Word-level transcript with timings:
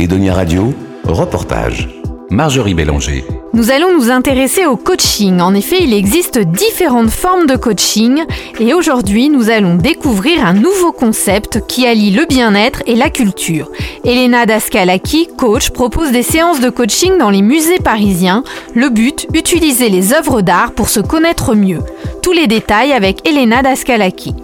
Edonia 0.00 0.32
Radio, 0.32 0.72
reportage. 1.04 1.86
Marjorie 2.30 2.72
Bélanger. 2.72 3.22
Nous 3.52 3.70
allons 3.70 3.92
nous 3.92 4.10
intéresser 4.10 4.64
au 4.64 4.76
coaching. 4.76 5.42
En 5.42 5.52
effet, 5.52 5.76
il 5.82 5.92
existe 5.92 6.38
différentes 6.38 7.10
formes 7.10 7.46
de 7.46 7.54
coaching 7.56 8.24
et 8.58 8.72
aujourd'hui, 8.72 9.28
nous 9.28 9.50
allons 9.50 9.74
découvrir 9.74 10.46
un 10.46 10.54
nouveau 10.54 10.92
concept 10.92 11.66
qui 11.66 11.86
allie 11.86 12.12
le 12.12 12.24
bien-être 12.24 12.82
et 12.86 12.94
la 12.94 13.10
culture. 13.10 13.70
Elena 14.02 14.46
Daskalaki, 14.46 15.28
coach, 15.36 15.68
propose 15.68 16.12
des 16.12 16.22
séances 16.22 16.60
de 16.60 16.70
coaching 16.70 17.18
dans 17.18 17.28
les 17.28 17.42
musées 17.42 17.80
parisiens. 17.84 18.42
Le 18.74 18.88
but, 18.88 19.26
utiliser 19.34 19.90
les 19.90 20.14
œuvres 20.14 20.40
d'art 20.40 20.72
pour 20.72 20.88
se 20.88 21.00
connaître 21.00 21.54
mieux. 21.54 21.80
Tous 22.22 22.32
les 22.32 22.46
détails 22.46 22.92
avec 22.94 23.28
Elena 23.28 23.62
Daskalaki. 23.62 24.34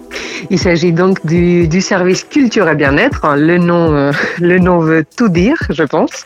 Il 0.49 0.59
s'agit 0.59 0.91
donc 0.91 1.25
du, 1.25 1.81
service 1.81 2.23
culture 2.23 2.69
et 2.69 2.75
bien-être. 2.75 3.35
Le 3.35 3.57
nom, 3.57 3.93
euh, 3.93 4.11
le 4.39 4.59
nom 4.59 4.79
veut 4.79 5.05
tout 5.17 5.29
dire, 5.29 5.57
je 5.69 5.83
pense, 5.83 6.25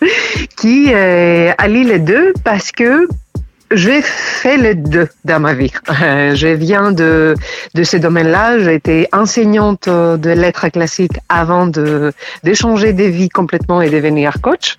qui 0.58 0.94
euh, 0.94 1.52
allie 1.58 1.84
les 1.84 2.00
deux 2.00 2.34
parce 2.44 2.72
que 2.72 3.08
j'ai 3.74 4.02
fait 4.02 4.58
les 4.58 4.76
deux 4.76 5.08
dans 5.24 5.40
ma 5.40 5.54
vie. 5.54 5.72
Euh, 6.02 6.36
je 6.36 6.48
viens 6.48 6.92
de, 6.92 7.36
de 7.74 7.84
ce 7.84 7.98
domaine-là. 7.98 8.60
J'ai 8.60 8.76
été 8.76 9.08
enseignante 9.14 9.88
de 9.88 10.30
lettres 10.30 10.68
classiques 10.70 11.18
avant 11.30 11.68
de 11.68 12.12
d'échanger 12.44 12.92
des 12.94 13.10
vies 13.10 13.30
complètement 13.30 13.82
et 13.82 13.90
devenir 13.90 14.42
coach. 14.42 14.78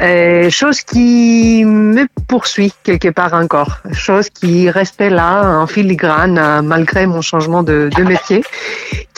Euh, 0.00 0.48
chose 0.48 0.82
qui 0.82 1.64
me 1.64 2.06
poursuit 2.28 2.72
quelque 2.84 3.08
part 3.08 3.34
encore. 3.34 3.78
Chose 3.92 4.30
qui 4.30 4.70
restait 4.70 5.10
là 5.10 5.58
en 5.58 5.66
filigrane 5.66 6.62
malgré 6.64 7.06
mon 7.06 7.20
changement 7.20 7.62
de, 7.62 7.90
de 7.96 8.02
métier 8.04 8.44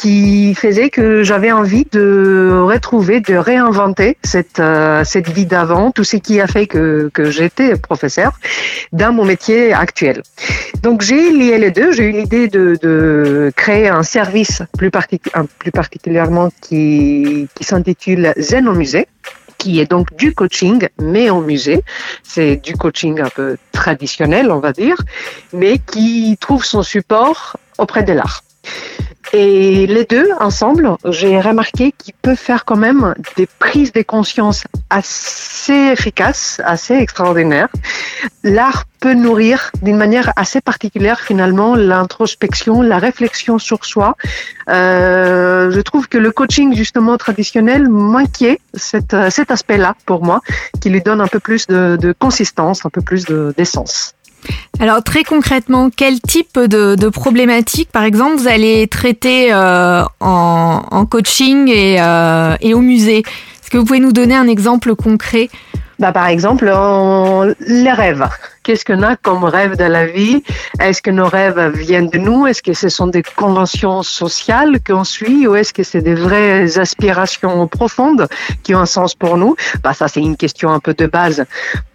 qui 0.01 0.55
faisait 0.55 0.89
que 0.89 1.23
j'avais 1.23 1.53
envie 1.53 1.87
de 1.93 2.63
retrouver, 2.65 3.21
de 3.21 3.35
réinventer 3.35 4.17
cette, 4.23 4.59
euh, 4.59 5.05
cette 5.05 5.29
vie 5.29 5.45
d'avant, 5.45 5.91
tout 5.91 6.05
ce 6.05 6.17
qui 6.17 6.41
a 6.41 6.47
fait 6.47 6.67
que, 6.67 7.11
que 7.13 7.31
j'étais 7.31 7.77
professeur 7.77 8.39
dans 8.93 9.13
mon 9.13 9.27
métier 9.27 9.75
actuel. 9.75 10.23
Donc 10.83 11.03
j'ai 11.03 11.31
lié 11.31 11.59
les 11.59 11.71
deux, 11.71 11.93
j'ai 11.93 12.05
eu 12.05 12.13
l'idée 12.13 12.49
de, 12.49 12.79
de 12.81 13.53
créer 13.55 13.89
un 13.89 14.03
service 14.03 14.63
plus, 14.79 14.91
plus 15.59 15.71
particulièrement 15.71 16.49
qui, 16.63 17.49
qui 17.55 17.65
s'intitule 17.65 18.33
Zen 18.39 18.69
au 18.69 18.75
musée 18.75 19.07
qui 19.61 19.79
est 19.79 19.91
donc 19.91 20.17
du 20.17 20.35
coaching, 20.35 20.89
mais 20.99 21.29
au 21.29 21.43
musée. 21.43 21.85
C'est 22.23 22.57
du 22.57 22.75
coaching 22.75 23.21
un 23.21 23.29
peu 23.29 23.59
traditionnel, 23.73 24.51
on 24.51 24.59
va 24.59 24.73
dire, 24.73 24.97
mais 25.53 25.79
qui 25.79 26.37
trouve 26.41 26.65
son 26.65 26.83
support 26.83 27.57
auprès 27.79 28.03
de 28.03 28.15
l'art. 28.15 28.43
Et 29.33 29.87
les 29.87 30.05
deux 30.05 30.29
ensemble, 30.41 30.97
j'ai 31.05 31.41
remarqué 31.41 31.93
qu'ils 31.97 32.15
peuvent 32.15 32.37
faire 32.37 32.65
quand 32.65 32.77
même 32.77 33.15
des 33.37 33.47
prises 33.47 33.93
de 33.93 34.03
conscience 34.03 34.65
assez 34.91 35.73
efficaces, 35.73 36.61
assez 36.65 36.95
extraordinaires. 36.95 37.69
L'art 38.43 38.87
peut 39.01 39.15
nourrir 39.15 39.71
d'une 39.83 39.97
manière 39.97 40.33
assez 40.35 40.61
particulière 40.61 41.21
finalement 41.21 41.77
l'introspection, 41.77 42.83
la 42.83 42.99
réflexion 42.99 43.59
sur 43.59 43.85
soi. 43.85 44.17
Euh, 44.69 45.71
je 45.71 45.81
trouve 45.81 46.09
que 46.09 46.19
le 46.19 46.33
coaching 46.33 46.75
justement 46.75 47.17
traditionnel 47.17 47.89
manquait 47.89 48.59
cet, 48.75 49.15
cet 49.31 49.53
aspect-là 49.53 49.95
pour 50.07 50.25
moi, 50.25 50.41
qui 50.81 50.91
lui 50.91 51.03
donne 51.03 51.21
un 51.21 51.29
peu 51.29 51.41
plus 51.41 51.69
de, 51.69 51.97
de 52.01 52.13
consistance, 52.13 52.85
un 52.85 52.91
peu 52.91 53.01
plus 53.01 53.27
d'essence. 53.57 54.15
Alors 54.79 55.03
très 55.03 55.25
concrètement, 55.25 55.91
quel 55.95 56.21
type 56.21 56.59
de, 56.59 57.09
problématiques, 57.09 57.91
par 57.91 58.05
exemple, 58.05 58.37
vous 58.37 58.49
allez 58.49 58.87
traiter 58.89 59.53
euh, 59.53 60.03
en, 60.21 61.07
coaching 61.07 61.71
euh, 61.71 62.57
et, 62.61 62.75
au 62.75 62.81
musée? 62.81 63.19
Est-ce 63.19 63.71
que 63.71 63.79
vous 63.79 63.85
pouvez 63.85 64.01
nous 64.01 64.13
donner 64.13 64.35
un 64.35 64.49
exemple 64.49 64.95
concret? 64.95 65.51
Bah, 65.99 66.13
Par 66.13 66.29
exemple, 66.29 66.73
les 67.61 67.93
rêves. 67.93 68.27
Qu'est-ce 68.71 68.85
qu'on 68.85 69.03
a 69.03 69.17
comme 69.17 69.43
rêve 69.43 69.77
dans 69.77 69.91
la 69.91 70.07
vie? 70.07 70.45
Est-ce 70.79 71.03
que 71.03 71.11
nos 71.11 71.27
rêves 71.27 71.73
viennent 71.75 72.09
de 72.09 72.19
nous? 72.19 72.47
Est-ce 72.47 72.63
que 72.63 72.73
ce 72.73 72.89
sont 72.89 73.09
des 73.09 73.25
conventions 73.25 74.05
sociales 74.05 74.79
qu'on 74.81 75.03
suit 75.03 75.49
ou 75.49 75.57
est-ce 75.57 75.73
que 75.73 75.83
c'est 75.83 76.03
des 76.03 76.15
vraies 76.15 76.79
aspirations 76.79 77.67
profondes 77.67 78.29
qui 78.63 78.77
ont 78.77 78.79
un 78.79 78.87
sens 78.87 79.17
pour 79.17 79.37
nous? 79.39 79.57
Bah, 79.83 79.93
Ça, 79.93 80.07
c'est 80.07 80.21
une 80.21 80.37
question 80.37 80.71
un 80.71 80.79
peu 80.79 80.95
de 80.95 81.07
base 81.07 81.45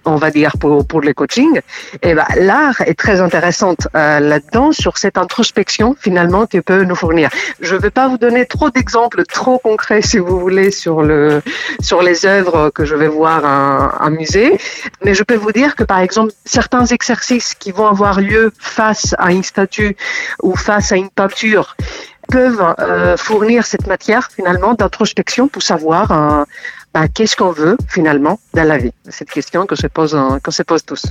on 0.06 0.16
va 0.16 0.32
dire 0.32 0.54
pour 0.60 0.86
pour 0.88 1.02
le 1.02 1.14
coaching, 1.14 1.60
et 2.02 2.14
ben 2.14 2.26
l'art 2.38 2.80
est 2.82 2.98
très 2.98 3.22
intéressante 3.22 3.88
euh, 3.96 4.20
là-dedans 4.20 4.72
sur 4.72 4.98
cette 4.98 5.18
introspection 5.18 5.96
finalement 6.00 6.46
que 6.46 6.60
peut 6.60 6.84
nous 6.84 6.96
fournir. 6.96 7.30
Je 7.60 7.76
ne 7.76 7.82
vais 7.82 7.90
pas 7.90 8.08
vous 8.08 8.18
donner 8.18 8.46
trop 8.46 8.70
d'exemples 8.70 9.24
trop 9.26 9.58
concrets 9.58 10.02
si 10.02 10.18
vous 10.20 10.40
voulez 10.40 10.72
sur 10.72 11.02
le 11.02 11.42
sur 11.82 12.02
les 12.02 12.26
œuvres 12.26 12.70
que 12.70 12.86
je 12.86 12.96
vais 12.96 13.08
voir 13.08 13.44
en, 14.00 14.12
musée, 14.12 14.58
mais 15.04 15.14
je 15.14 15.24
peux 15.24 15.36
vous 15.36 15.52
dire 15.52 15.76
que 15.76 15.84
par 15.84 16.00
exemple 16.00 16.32
certains 16.66 16.86
exercices 16.88 17.54
qui 17.54 17.72
vont 17.72 17.86
avoir 17.86 18.20
lieu 18.20 18.52
face 18.58 19.14
à 19.20 19.32
une 19.32 19.44
statue 19.44 19.96
ou 20.42 20.56
face 20.56 20.92
à 20.92 20.96
une 20.96 21.12
peinture 21.12 21.76
peuvent 22.28 22.74
euh, 22.80 23.16
fournir 23.18 23.68
cette 23.68 23.86
matière 23.86 24.30
finalement 24.36 24.74
d'introspection 24.74 25.48
pour 25.48 25.62
savoir 25.62 26.12
euh, 26.12 26.44
bah, 26.92 27.08
qu'est-ce 27.08 27.36
qu'on 27.36 27.52
veut 27.52 27.78
finalement 27.88 28.40
dans 28.56 28.68
la 28.68 28.80
vie 28.80 28.94
Cette 29.10 29.30
question 29.30 29.68
que 29.68 29.76
se 29.76 29.86
pose, 29.86 30.18
qu'on 30.44 30.52
se 30.52 30.64
pose 30.64 30.84
tous. 30.84 31.04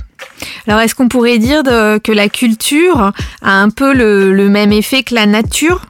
Alors, 0.67 0.81
est-ce 0.81 0.93
qu'on 0.93 1.07
pourrait 1.07 1.37
dire 1.37 1.63
que 1.63 2.11
la 2.11 2.27
culture 2.27 3.13
a 3.41 3.53
un 3.61 3.69
peu 3.69 3.93
le 3.93 4.49
même 4.49 4.73
effet 4.73 5.03
que 5.03 5.15
la 5.15 5.25
nature? 5.25 5.85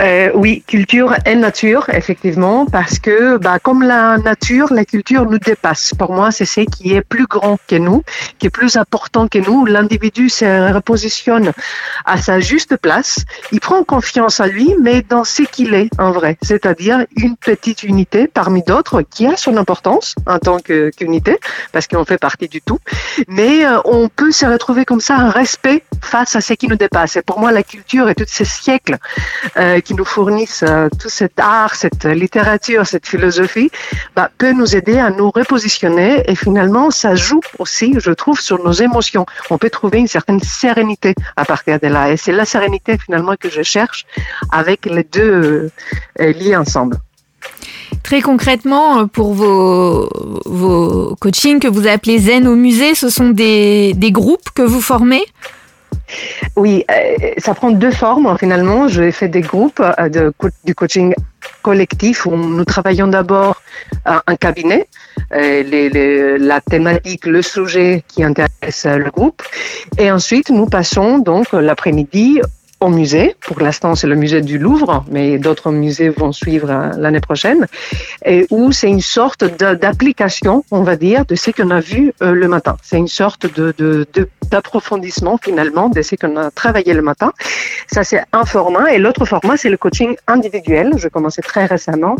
Euh, 0.00 0.30
oui, 0.34 0.62
culture 0.66 1.14
et 1.26 1.34
nature, 1.34 1.88
effectivement, 1.90 2.66
parce 2.66 2.98
que 2.98 3.36
bah, 3.36 3.58
comme 3.58 3.82
la 3.82 4.16
nature, 4.18 4.72
la 4.72 4.84
culture 4.84 5.24
nous 5.28 5.38
dépasse. 5.38 5.92
Pour 5.98 6.12
moi, 6.12 6.30
c'est 6.30 6.44
ce 6.44 6.60
qui 6.60 6.94
est 6.94 7.02
plus 7.02 7.26
grand 7.26 7.58
que 7.66 7.76
nous, 7.76 8.04
qui 8.38 8.46
est 8.46 8.50
plus 8.50 8.76
important 8.76 9.26
que 9.26 9.38
nous. 9.38 9.66
L'individu 9.66 10.28
se 10.28 10.72
repositionne 10.72 11.52
à 12.04 12.16
sa 12.16 12.38
juste 12.38 12.76
place. 12.76 13.24
Il 13.50 13.60
prend 13.60 13.82
confiance 13.82 14.40
en 14.40 14.46
lui, 14.46 14.74
mais 14.80 15.02
dans 15.02 15.24
ce 15.24 15.42
qu'il 15.42 15.74
est 15.74 15.90
en 15.98 16.12
vrai, 16.12 16.38
c'est-à-dire 16.42 17.04
une 17.16 17.36
petite 17.36 17.82
unité 17.82 18.28
parmi 18.28 18.62
d'autres 18.62 19.02
qui 19.02 19.26
a 19.26 19.36
son 19.36 19.56
importance 19.56 20.14
en 20.26 20.38
tant 20.38 20.58
qu'unité, 20.58 21.38
parce 21.72 21.88
qu'on 21.88 22.04
fait 22.04 22.18
partie 22.18 22.48
du 22.48 22.60
tout. 22.62 22.78
Mais 23.26 23.66
euh, 23.66 23.78
on 23.84 24.08
peut 24.08 24.30
se 24.30 24.46
retrouver 24.46 24.84
comme 24.84 25.00
ça 25.00 25.16
un 25.16 25.30
respect 25.30 25.82
face 26.04 26.36
à 26.36 26.40
ce 26.40 26.52
qui 26.54 26.68
nous 26.68 26.76
dépasse. 26.76 27.16
Et 27.16 27.22
pour 27.22 27.38
moi, 27.38 27.52
la 27.52 27.62
culture 27.62 28.08
et 28.08 28.14
tous 28.14 28.26
ces 28.28 28.44
siècles 28.44 28.98
euh, 29.56 29.80
qui 29.80 29.94
nous 29.94 30.04
fournissent 30.04 30.64
euh, 30.66 30.88
tout 31.00 31.08
cet 31.08 31.38
art, 31.38 31.74
cette 31.74 32.04
littérature, 32.04 32.86
cette 32.86 33.06
philosophie, 33.06 33.70
bah, 34.16 34.30
peut 34.38 34.52
nous 34.52 34.76
aider 34.76 34.98
à 34.98 35.10
nous 35.10 35.30
repositionner 35.30 36.22
et 36.26 36.34
finalement, 36.34 36.90
ça 36.90 37.14
joue 37.14 37.40
aussi, 37.58 37.94
je 37.98 38.10
trouve, 38.12 38.40
sur 38.40 38.62
nos 38.62 38.72
émotions. 38.72 39.26
On 39.50 39.58
peut 39.58 39.70
trouver 39.70 39.98
une 39.98 40.08
certaine 40.08 40.40
sérénité 40.40 41.14
à 41.36 41.44
partir 41.44 41.78
de 41.80 41.86
là. 41.88 42.12
Et 42.12 42.16
c'est 42.16 42.32
la 42.32 42.44
sérénité 42.44 42.98
finalement 42.98 43.34
que 43.38 43.50
je 43.50 43.62
cherche 43.62 44.06
avec 44.50 44.86
les 44.86 45.04
deux 45.04 45.70
euh, 46.20 46.32
liés 46.32 46.56
ensemble. 46.56 46.96
Très 48.02 48.20
concrètement, 48.20 49.06
pour 49.06 49.34
vos, 49.34 50.08
vos 50.46 51.16
coachings 51.20 51.60
que 51.60 51.68
vous 51.68 51.86
appelez 51.86 52.18
Zen 52.18 52.46
au 52.46 52.54
musée, 52.54 52.94
ce 52.94 53.10
sont 53.10 53.30
des, 53.30 53.94
des 53.94 54.12
groupes 54.12 54.50
que 54.54 54.62
vous 54.62 54.80
formez? 54.80 55.22
Oui, 56.56 56.84
euh, 56.90 57.32
ça 57.38 57.54
prend 57.54 57.70
deux 57.70 57.90
formes 57.90 58.36
finalement. 58.38 58.88
J'ai 58.88 59.12
fait 59.12 59.28
des 59.28 59.40
groupes 59.40 59.80
euh, 59.80 60.08
de, 60.08 60.32
du 60.64 60.74
coaching 60.74 61.14
collectif 61.62 62.26
où 62.26 62.36
nous 62.36 62.64
travaillons 62.64 63.08
d'abord 63.08 63.62
un 64.04 64.36
cabinet, 64.36 64.88
euh, 65.32 66.36
la 66.38 66.60
thématique, 66.60 67.26
le 67.26 67.42
sujet 67.42 68.04
qui 68.08 68.24
intéresse 68.24 68.86
le 68.86 69.10
groupe, 69.10 69.42
et 69.98 70.10
ensuite 70.10 70.50
nous 70.50 70.66
passons 70.66 71.18
donc 71.18 71.52
l'après-midi 71.52 72.40
au 72.80 72.88
musée. 72.88 73.34
Pour 73.40 73.60
l'instant, 73.60 73.94
c'est 73.94 74.06
le 74.06 74.14
musée 74.14 74.40
du 74.40 74.58
Louvre, 74.58 75.04
mais 75.10 75.38
d'autres 75.38 75.70
musées 75.70 76.08
vont 76.08 76.32
suivre 76.32 76.70
euh, 76.70 76.90
l'année 76.96 77.20
prochaine, 77.20 77.66
et 78.24 78.46
où 78.50 78.72
c'est 78.72 78.88
une 78.88 79.00
sorte 79.00 79.44
d'application, 79.44 80.64
on 80.70 80.82
va 80.82 80.96
dire, 80.96 81.24
de 81.26 81.34
ce 81.34 81.50
qu'on 81.50 81.70
a 81.70 81.80
vu 81.80 82.12
euh, 82.22 82.32
le 82.32 82.48
matin. 82.48 82.76
C'est 82.82 82.98
une 82.98 83.08
sorte 83.08 83.46
de 83.46 83.74
d'approfondissement 84.50 85.38
finalement 85.42 85.90
de 85.90 86.00
ce 86.02 86.16
qu'on 86.16 86.36
a 86.36 86.50
travaillé 86.50 86.94
le 86.94 87.02
matin. 87.02 87.32
Ça, 87.86 88.02
c'est 88.04 88.22
un 88.32 88.44
format, 88.44 88.92
et 88.92 88.98
l'autre 88.98 89.24
format, 89.24 89.56
c'est 89.56 89.68
le 89.68 89.76
coaching 89.76 90.16
individuel. 90.26 90.92
Je 90.96 91.08
commençais 91.08 91.42
très 91.42 91.66
récemment 91.66 92.16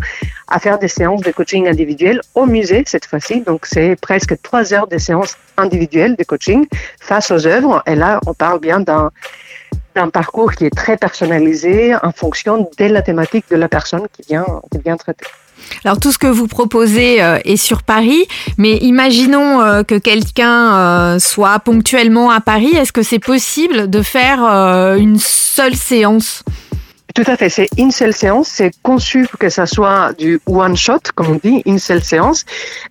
à 0.48 0.58
faire 0.58 0.78
des 0.78 0.88
séances 0.88 1.22
de 1.22 1.30
coaching 1.30 1.68
individuel 1.68 2.20
au 2.34 2.46
musée 2.46 2.82
cette 2.86 3.06
fois-ci. 3.06 3.40
Donc, 3.42 3.66
c'est 3.66 3.96
presque 3.96 4.40
trois 4.42 4.74
heures 4.74 4.88
de 4.88 4.98
séances 4.98 5.36
individuelles 5.56 6.16
de 6.16 6.24
coaching 6.24 6.66
face 7.00 7.30
aux 7.30 7.46
œuvres. 7.46 7.82
Et 7.86 7.94
là, 7.94 8.20
on 8.26 8.34
parle 8.34 8.60
bien 8.60 8.80
d'un 8.80 9.10
un 9.98 10.08
parcours 10.08 10.52
qui 10.52 10.64
est 10.64 10.74
très 10.74 10.96
personnalisé 10.96 11.94
en 11.94 12.12
fonction 12.12 12.68
de 12.78 12.84
la 12.84 13.02
thématique 13.02 13.44
de 13.50 13.56
la 13.56 13.68
personne 13.68 14.06
qui 14.12 14.22
vient, 14.28 14.46
qui 14.70 14.78
vient 14.78 14.96
traiter. 14.96 15.26
Alors 15.84 15.98
tout 15.98 16.12
ce 16.12 16.18
que 16.18 16.26
vous 16.26 16.46
proposez 16.46 17.22
euh, 17.22 17.38
est 17.44 17.56
sur 17.56 17.82
Paris, 17.82 18.26
mais 18.56 18.76
imaginons 18.76 19.60
euh, 19.60 19.82
que 19.82 19.96
quelqu'un 19.96 20.74
euh, 20.74 21.18
soit 21.18 21.58
ponctuellement 21.60 22.30
à 22.30 22.40
Paris. 22.40 22.74
Est-ce 22.76 22.92
que 22.92 23.02
c'est 23.02 23.18
possible 23.18 23.90
de 23.90 24.02
faire 24.02 24.40
une 24.96 25.18
seule 25.18 25.74
séance? 25.74 26.42
Tout 27.14 27.24
à 27.26 27.36
fait, 27.36 27.48
c'est 27.48 27.68
une 27.76 27.90
seule 27.90 28.12
séance, 28.12 28.48
c'est 28.48 28.70
conçu 28.82 29.26
pour 29.26 29.38
que 29.38 29.48
ça 29.48 29.66
soit 29.66 30.12
du 30.18 30.40
one 30.46 30.76
shot, 30.76 31.00
comme 31.14 31.28
on 31.30 31.40
dit, 31.42 31.62
une 31.66 31.78
seule 31.80 32.02
séance, 32.02 32.44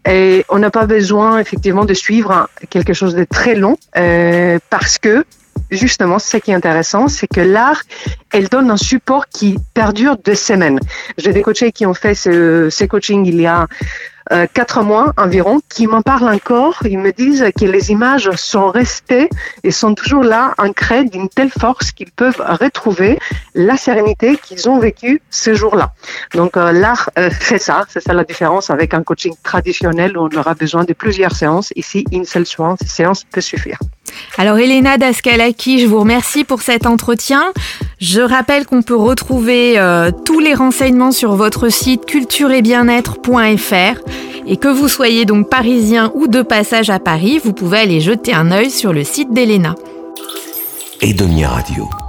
et 0.09 0.43
on 0.49 0.59
n'a 0.59 0.69
pas 0.69 0.85
besoin 0.85 1.39
effectivement 1.39 1.85
de 1.85 1.93
suivre 1.93 2.49
quelque 2.69 2.93
chose 2.93 3.15
de 3.15 3.23
très 3.23 3.55
long, 3.55 3.77
parce 4.69 4.97
que 4.97 5.23
justement, 5.71 6.19
ce 6.19 6.37
qui 6.37 6.51
est 6.51 6.55
intéressant, 6.55 7.07
c'est 7.07 7.27
que 7.27 7.41
l'art, 7.41 7.81
elle 8.31 8.47
donne 8.47 8.71
un 8.71 8.77
support 8.77 9.27
qui 9.27 9.57
perdure 9.73 10.17
deux 10.17 10.35
semaines. 10.35 10.79
J'ai 11.17 11.33
des 11.33 11.41
coachés 11.41 11.71
qui 11.71 11.85
ont 11.85 11.93
fait 11.93 12.15
ce, 12.15 12.69
ces 12.69 12.87
coachings 12.87 13.25
il 13.25 13.41
y 13.41 13.47
a 13.47 13.67
euh, 14.31 14.45
quatre 14.53 14.83
mois 14.83 15.13
environ, 15.17 15.61
qui 15.69 15.87
m'en 15.87 16.01
parlent 16.01 16.29
encore. 16.29 16.79
Ils 16.85 16.99
me 16.99 17.11
disent 17.11 17.45
que 17.57 17.65
les 17.65 17.91
images 17.91 18.29
sont 18.31 18.69
restées 18.69 19.29
et 19.63 19.71
sont 19.71 19.93
toujours 19.93 20.23
là, 20.23 20.53
ancrées 20.57 21.05
d'une 21.05 21.29
telle 21.29 21.49
force 21.49 21.91
qu'ils 21.91 22.11
peuvent 22.11 22.41
retrouver 22.45 23.19
la 23.55 23.77
sérénité 23.77 24.37
qu'ils 24.37 24.69
ont 24.69 24.79
vécue 24.79 25.21
ce 25.29 25.53
jour-là. 25.53 25.93
Donc 26.33 26.57
euh, 26.57 26.71
l'art 26.71 27.09
euh, 27.17 27.29
fait 27.29 27.59
ça, 27.59 27.85
c'est 27.87 28.01
ça 28.01 28.13
la 28.13 28.25
différence 28.25 28.69
avec 28.69 28.93
un 28.93 29.03
coaching 29.03 29.33
traditionnel 29.43 30.17
où 30.17 30.27
on 30.31 30.37
aura 30.37 30.55
besoin 30.55 30.83
de 30.83 30.93
plusieurs 30.93 31.35
séances. 31.35 31.71
Ici, 31.75 32.03
une 32.11 32.25
seule 32.25 32.45
séance 32.45 33.23
peut 33.31 33.41
suffire. 33.41 33.79
Alors 34.37 34.57
Elena 34.57 34.97
Daskalaki, 34.97 35.79
je 35.79 35.87
vous 35.87 35.99
remercie 35.99 36.43
pour 36.43 36.61
cet 36.61 36.85
entretien. 36.85 37.51
Je 37.99 38.21
rappelle 38.21 38.65
qu'on 38.65 38.81
peut 38.81 38.95
retrouver 38.95 39.79
euh, 39.79 40.11
tous 40.25 40.39
les 40.39 40.53
renseignements 40.53 41.11
sur 41.11 41.35
votre 41.35 41.69
site 41.69 42.05
culture 42.05 42.51
et 42.51 42.61
et 44.47 44.57
que 44.57 44.67
vous 44.67 44.87
soyez 44.87 45.25
donc 45.25 45.49
parisien 45.49 46.11
ou 46.15 46.27
de 46.27 46.41
passage 46.41 46.89
à 46.89 46.99
Paris, 46.99 47.39
vous 47.43 47.53
pouvez 47.53 47.79
aller 47.79 47.99
jeter 47.99 48.33
un 48.33 48.51
œil 48.51 48.71
sur 48.71 48.93
le 48.93 49.03
site 49.03 49.33
d'Elena. 49.33 49.75
Edonia 51.01 51.49
Radio. 51.49 52.06